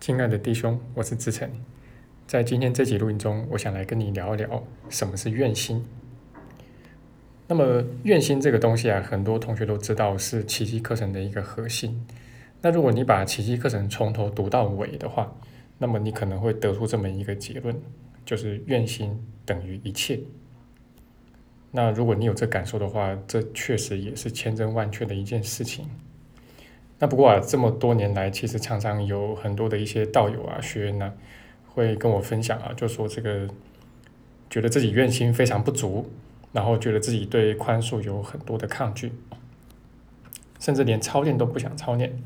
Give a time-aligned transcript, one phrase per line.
[0.00, 1.46] 亲爱的弟兄，我是志成。
[2.26, 5.84] 在今天这集录音中，我想来跟你聊一聊什么是愿心。
[7.46, 12.02] 那么愿心这个东西啊，很多同学都知道是奇迹课程的一个核心。
[12.62, 15.30] 那如果你把奇迹课程从头读到尾的话，
[15.76, 17.76] 那么你可能会得出这么一个结论，
[18.24, 20.18] 就是愿心等于一切。
[21.70, 25.84] 那如果你有这感受的话，这确实也是千真万确的一件事情。
[27.02, 31.14] 那不过啊，这么多年来，其实常常有很多的一些道友啊、学员呢，
[31.66, 33.48] 会跟我分享啊，就说这个
[34.50, 36.10] 觉得自己愿心非常不足，
[36.52, 39.12] 然后觉得自己对宽恕有很多的抗拒，
[40.58, 42.22] 甚至连操练都不想操练，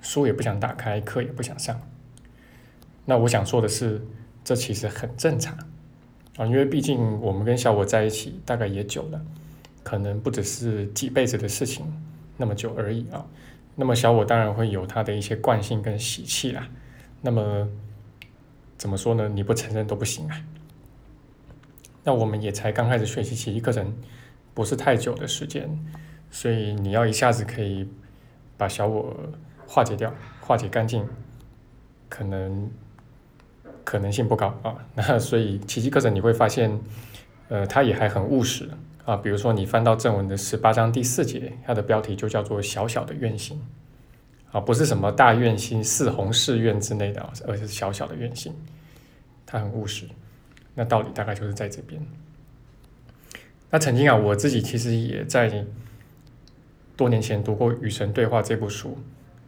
[0.00, 1.82] 书也不想打开，课也不想上。
[3.06, 4.00] 那我想说的是，
[4.44, 5.58] 这其实很正常
[6.36, 9.20] 啊，因为毕竟我们跟小我在一起大概也久了，
[9.82, 11.84] 可能不只是几辈子的事情
[12.36, 13.26] 那么久而已啊。
[13.74, 16.68] 那么小我当然会有他的一些惯性跟习气啦。
[17.20, 17.68] 那么
[18.76, 19.28] 怎么说呢？
[19.28, 20.44] 你不承认都不行啊。
[22.04, 23.94] 那我们也才刚开始学习奇迹课程，
[24.54, 25.70] 不是太久的时间，
[26.30, 27.88] 所以你要一下子可以
[28.56, 29.16] 把小我
[29.66, 31.06] 化解掉、化解干净，
[32.08, 32.70] 可能
[33.84, 34.74] 可能性不高啊。
[34.94, 36.80] 那所以奇迹课程你会发现，
[37.48, 38.68] 呃，它也还很务实。
[39.04, 43.60] 啊，比如说你翻到正文的十八章第四节，它的标题就叫做“小小的愿心”，
[44.52, 48.54] 啊，不是什么大愿心、四弘誓愿之类的，而是小小的愿心，
[49.44, 50.06] 它很务实。
[50.74, 52.00] 那道理大概就是在这边。
[53.70, 55.64] 那曾经啊，我自己其实也在
[56.96, 58.96] 多年前读过《与神对话》这部书，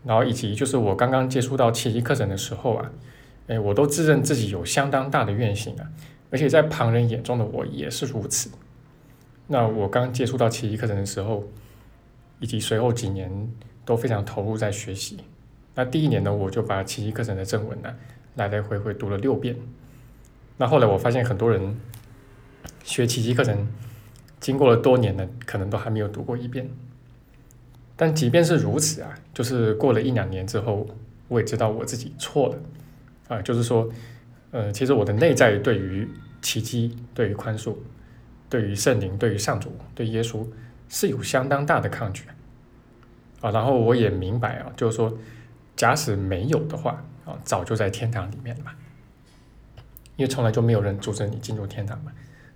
[0.04, 2.90] 然后以及就是我刚刚接触到奇迹课程的时候啊，
[3.46, 5.86] 哎，我都自认自己有相当大的愿心啊，
[6.30, 8.50] 而且在旁人眼中的我也是如此。
[9.46, 11.44] 那我刚接触到奇迹课程的时候，
[12.40, 13.50] 以及随后几年
[13.84, 15.18] 都非常投入在学习。
[15.74, 17.94] 那第一年呢，我就把奇迹课程的正文呢
[18.36, 19.56] 来来回回读了六遍。
[20.56, 21.76] 那后来我发现很多人
[22.84, 23.68] 学奇迹课程，
[24.40, 26.70] 经过了多年呢，可能都还没有读过一遍。
[27.96, 30.86] 但即便是如此啊，就是过了一两年之后，
[31.28, 32.58] 我也知道我自己错了
[33.28, 33.88] 啊，就是说，
[34.52, 36.08] 呃，其实我的内在对于
[36.40, 37.74] 奇迹，对于宽恕。
[38.54, 40.46] 对于圣灵，对于上主，对耶稣
[40.88, 42.22] 是有相当大的抗拒
[43.40, 43.50] 啊。
[43.50, 45.12] 然后我也明白啊，就是说，
[45.74, 48.70] 假使没有的话啊，早就在天堂里面了嘛。
[50.14, 52.12] 因为从来就没有人阻止你进入天堂嘛，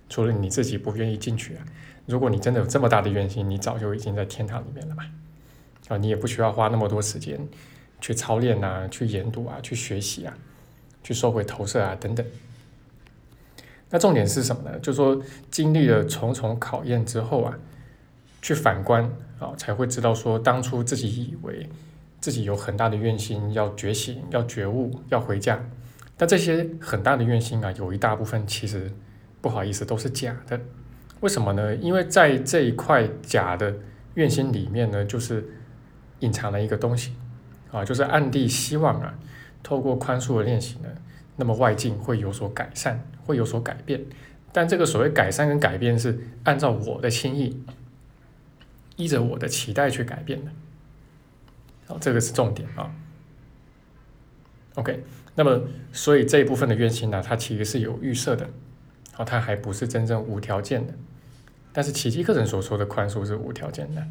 [0.07, 1.65] 除了你自己不愿意进去啊。
[2.05, 5.03] 如果你真的有这么大的愿心，你早就已经在天堂里面了嘛。
[5.89, 7.45] 啊，你也不需要花那么多时间
[7.99, 10.33] 去操练啊，去研读啊，去学习啊，
[11.03, 12.25] 去收回投射啊等等。
[13.91, 14.77] 那重点是什么呢？
[14.79, 15.19] 就是说，
[15.49, 17.57] 经历了重重考验之后啊，
[18.41, 19.03] 去反观
[19.39, 21.67] 啊，才会知道说，当初自己以为
[22.19, 25.59] 自己有很大的愿心，要觉醒，要觉悟，要回家。
[26.15, 28.91] 但这些很大的愿心啊，有一大部分其实
[29.41, 30.59] 不好意思都是假的。
[31.21, 31.75] 为什么呢？
[31.77, 33.73] 因为在这一块假的
[34.13, 35.43] 愿心里面呢，就是
[36.19, 37.13] 隐藏了一个东西
[37.71, 39.17] 啊，就是暗地希望啊，
[39.63, 40.89] 透过宽恕的练习呢。
[41.37, 44.03] 那么外境会有所改善，会有所改变，
[44.51, 47.63] 但这个所谓改善跟改变是按照我的心意，
[48.95, 50.51] 依着我的期待去改变的，
[51.85, 52.91] 好，这个是重点啊。
[54.73, 55.03] OK，
[55.35, 55.61] 那么
[55.93, 58.49] 所以这一部分的愿心呢，它其实是有预设的，
[59.11, 60.95] 好，它还不是真正无条件的，
[61.71, 64.03] 但是奇迹课程所说的宽恕是无条件的，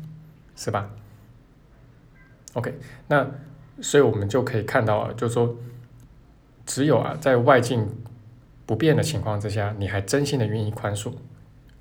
[0.55, 0.89] 是吧
[2.53, 2.73] ？OK，
[3.09, 3.29] 那
[3.81, 5.59] 所以我们就可以看到啊，就是说。
[6.71, 7.89] 只有啊，在外境
[8.69, 11.11] 不变的情况之下，你还真心的愿意宽恕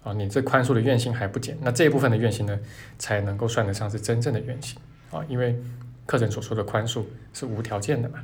[0.05, 2.57] 啊，你这宽恕的愿心还不减，那这一部分的愿心呢，
[2.97, 4.79] 才能够算得上是真正的愿心
[5.11, 5.59] 啊，因为
[6.05, 7.03] 课程所说的宽恕
[7.33, 8.19] 是无条件的嘛。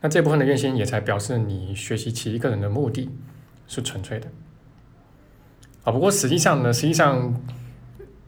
[0.00, 3.08] 那这部分的愿心也才表示你学习其一个人的目的
[3.68, 4.26] 是纯粹的
[5.84, 5.92] 啊。
[5.92, 7.40] 不过实际上呢，实际上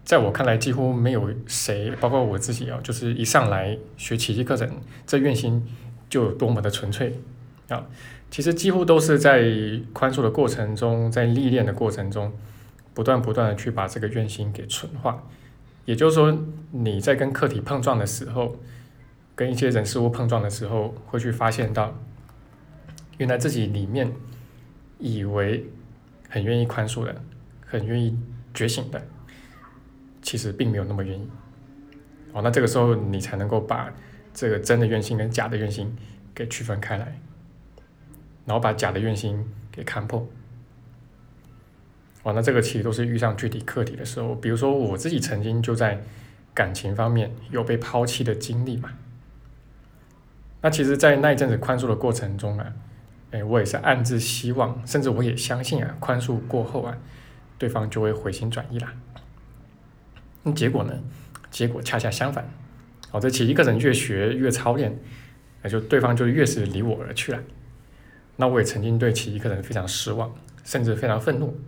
[0.04, 4.70] 在我看来，几乎没有谁，包括我自己啊，就是一上来学奇迹课程，
[5.04, 5.66] 这愿心。
[6.08, 7.18] 就有多么的纯粹
[7.68, 7.84] 啊！
[8.30, 9.44] 其实几乎都是在
[9.92, 12.32] 宽恕的过程中，在历练的过程中，
[12.92, 15.22] 不断不断的去把这个愿心给纯化。
[15.84, 16.36] 也就是说，
[16.72, 18.56] 你在跟客体碰撞的时候，
[19.34, 21.96] 跟一些人事物碰撞的时候，会去发现到，
[23.18, 24.12] 原来自己里面
[24.98, 25.64] 以为
[26.28, 27.22] 很愿意宽恕的，
[27.64, 28.18] 很愿意
[28.52, 29.02] 觉醒的，
[30.20, 31.28] 其实并没有那么愿意。
[32.32, 33.92] 哦，那这个时候你才能够把。
[34.38, 35.96] 这个真的愿心跟假的愿心
[36.34, 37.18] 给区分开来，
[38.46, 40.26] 然后把假的愿心给看破。
[42.22, 46.02] 哦，那这个其实都是遇上具体课题的时候，比如说我自己曾经就在
[46.54, 48.94] 感情方面有被抛弃的经历嘛。
[50.62, 52.72] 那其实，在那一阵子宽恕的过程中啊，
[53.30, 56.98] 哎，我也是暗自希望，甚至我也相信啊，宽恕过后啊，
[57.58, 58.92] 对方就会回心转意啦。
[60.42, 60.92] 那结果呢？
[61.48, 62.48] 结果恰恰相反，
[63.12, 64.98] 哦，这其一个人越学越操练，
[65.62, 67.40] 那就对方就越是离我而去了。
[68.36, 70.32] 那我也曾经对奇迹课程非常失望，
[70.64, 71.58] 甚至非常愤怒。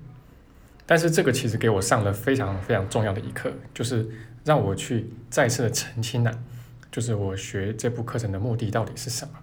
[0.86, 4.08] 但是这个其实给我上了非常非常重要的一课，就是
[4.44, 6.30] 让我去再次的澄清呢。
[6.90, 9.34] 就是我学这部课程的目的到底是什么？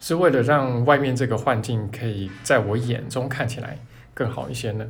[0.00, 3.76] 是为了让外面这个幻境可以在我眼中看起来
[4.14, 4.86] 更好一些呢？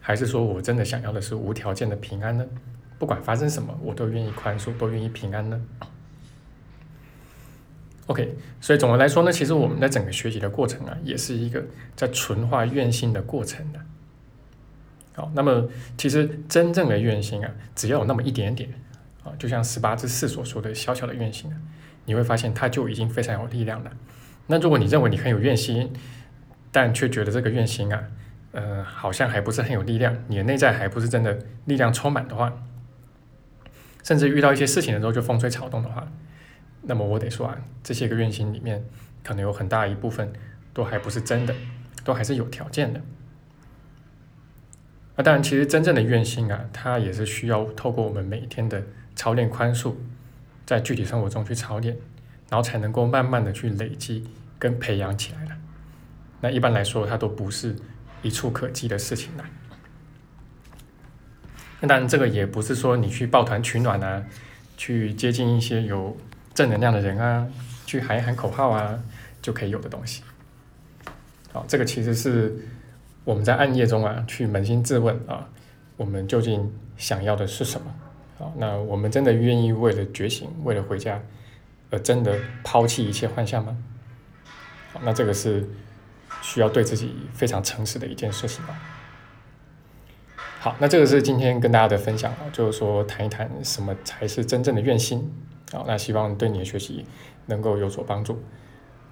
[0.00, 2.44] 还是说我真的想要的是无条件的平安呢？
[2.98, 5.60] 不管发生什么，我都愿意宽恕，都愿意平安呢
[8.06, 11.64] ？OK，所以总的来说呢，其实我们在整个学习的过程啊，也是一个
[11.96, 13.80] 在纯化愿心的过程的。
[15.14, 18.68] 好，那么其实真正的愿心啊，只要有那么一点点。
[19.24, 21.56] 啊，就像十八之四所说的小小的愿心啊，
[22.04, 23.90] 你会发现它就已经非常有力量了。
[24.48, 25.90] 那如果你认为你很有愿心，
[26.70, 28.04] 但却觉得这个愿心啊，
[28.52, 32.52] 呃，好像还不是很有力量，你的内在还不是真的力量充满的话，
[34.02, 36.06] 甚至遇到一些事情的时候就风吹草动的话，
[36.86, 38.84] 那么我得说啊，这些个愿心里面
[39.22, 40.32] 可能有很大一部分
[40.72, 41.54] 都还不是真的，
[42.04, 43.00] 都还是有条件的。
[45.16, 48.82] 那当然，其实真正的愿心啊，它也是需要透过我们每天的。
[49.16, 49.94] 操练宽恕，
[50.66, 51.96] 在具体生活中去操练，
[52.50, 54.26] 然后才能够慢慢的去累积
[54.58, 55.52] 跟培养起来的。
[56.40, 57.76] 那一般来说，它都不是
[58.22, 59.44] 一触可及的事情啦。
[61.80, 64.24] 那当然，这个也不是说你去抱团取暖啊，
[64.76, 66.16] 去接近一些有
[66.54, 67.46] 正能量的人啊，
[67.84, 68.98] 去喊一喊口号啊，
[69.42, 70.22] 就可以有的东西。
[71.52, 72.56] 好，这个其实是
[73.24, 75.48] 我们在暗夜中啊，去扪心自问啊，
[75.96, 77.94] 我们究竟想要的是什么？
[78.38, 81.20] 好，那我们真的愿意为了觉醒，为了回家，
[81.90, 83.76] 而真的抛弃一切幻象吗？
[84.92, 85.68] 好，那这个是
[86.42, 88.76] 需要对自己非常诚实的一件事情吧。
[90.60, 95.32] 好，那这个是今天跟大家的分享啊，就是说谈一谈什么才是真正的愿心。
[95.74, 97.04] 好，那希望对你的学习
[97.46, 98.38] 能够有所帮助。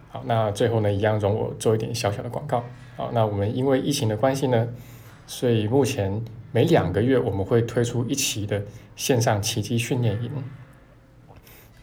[0.09, 2.65] 好，那最后呢，一样容我做一点小小的广告。
[2.97, 4.69] 好，那我们因为疫情的关系呢，
[5.27, 6.25] 所以目前。
[6.55, 8.63] 每两个月我们会推出一期的
[8.95, 10.31] 线上奇迹训练营。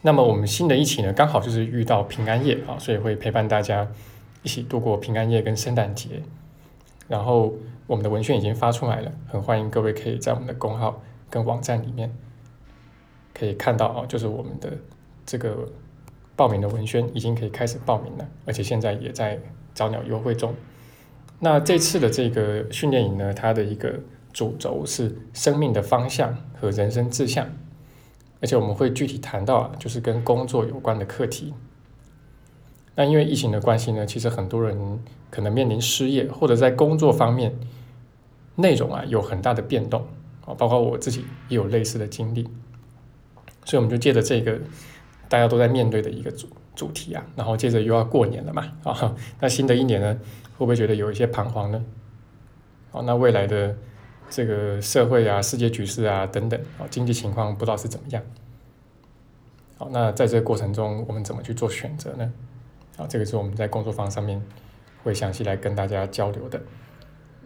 [0.04, 3.88] 那么我们新的一期呢，刚好就是遇到平安夜啊，所以会陪伴大家
[4.44, 6.22] 一起度过平安夜跟圣诞节。
[7.08, 7.56] 然后
[7.88, 11.02] 我们的文宣已经发出来了，很欢迎各位可以在我们的公号
[11.32, 12.16] 跟网站里面
[13.40, 14.70] 可以看到啊，就是我们的
[15.26, 15.66] 这个
[16.36, 19.40] 报名的文宣已经可以开始报名了，而且现在也在
[19.74, 20.54] 早鸟优惠中。
[21.40, 23.98] 那这次的这个训练营呢，它的一个
[24.34, 27.48] 主轴是生命的方向和人生志向，
[28.42, 31.54] 而且我们会具体谈到啊，就是跟工作有关的课题。
[32.96, 35.00] 那因为疫情的关系呢，其实很多人
[35.30, 37.56] 可能面临失业，或者在工作方面
[38.56, 40.06] 内容啊有很大的变动
[40.46, 42.50] 啊，包括我自己也有类似的经历，
[43.70, 44.60] 所以我们就借着这个
[45.30, 50.14] 大家都在面对的一个主主题啊，然后接着又要过年了嘛啊，那新的一年呢，
[50.58, 51.82] 会不会觉得有一些彷徨呢？
[52.92, 53.76] 好，那未来的。
[54.32, 58.22] 这个社会啊、世界局势啊等等啊，经济情况不知道是怎么样。
[59.76, 62.32] 好，那在这个过程中，我们怎么去做选择呢？
[62.96, 64.40] 啊，这个是我们在工作坊上面
[65.04, 66.62] 会详细来跟大家交流的。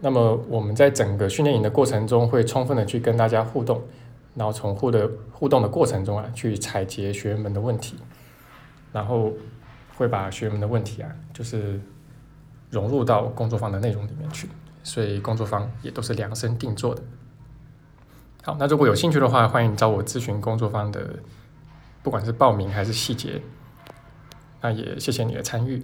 [0.02, 3.80] 那么我们在整个训练营的过程中，会充分的去跟大家互动，
[4.34, 7.96] 然后从互的互动的过程中啊，去采集学员们的问题，
[8.92, 9.32] 然后
[9.96, 11.80] 会把学员们的问题啊，就是
[12.70, 14.48] 融入到工作坊的内容里面去。
[14.82, 17.02] 所以工作坊也都是量身定做的。
[18.42, 21.20] 好，那如果有兴趣的话，欢迎找我咨询工作坊的，
[22.02, 23.40] 不管是报名还是细节。
[24.60, 25.82] 那也谢谢你的参与。